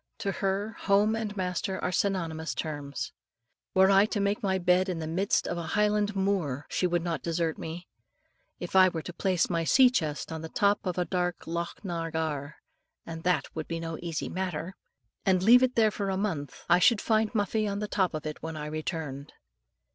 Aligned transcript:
To 0.17 0.31
her, 0.31 0.71
home 0.79 1.15
and 1.15 1.37
master 1.37 1.77
are 1.83 1.91
synonymous 1.91 2.55
terms. 2.55 3.11
Were 3.75 3.91
I 3.91 4.07
to 4.07 4.19
make 4.19 4.41
my 4.41 4.57
bed 4.57 4.89
in 4.89 4.97
the 4.97 5.05
midst 5.05 5.47
of 5.47 5.59
a 5.59 5.67
highland 5.77 6.15
moor, 6.15 6.65
she 6.69 6.87
would 6.87 7.03
not 7.03 7.21
desert 7.21 7.59
me. 7.59 7.87
If 8.59 8.75
I 8.75 8.89
were 8.89 9.03
to 9.03 9.13
place 9.13 9.47
my 9.47 9.63
sea 9.63 9.91
chest 9.91 10.31
on 10.31 10.41
the 10.41 10.49
top 10.49 10.83
of 10.87 10.95
dark 11.11 11.45
Loch 11.45 11.85
na 11.85 12.09
gar, 12.09 12.55
and 13.05 13.21
that 13.21 13.55
would 13.55 13.67
be 13.67 13.79
no 13.79 13.99
easy 14.01 14.27
matter, 14.27 14.73
and 15.23 15.43
leave 15.43 15.61
it 15.61 15.75
there 15.75 15.91
for 15.91 16.09
a 16.09 16.17
month, 16.17 16.63
I 16.67 16.79
should 16.79 16.99
find 16.99 17.31
Muffie 17.35 17.67
on 17.67 17.77
the 17.77 17.87
top 17.87 18.15
of 18.15 18.25
it 18.25 18.41
when 18.41 18.57
I 18.57 18.65
returned. 18.65 19.31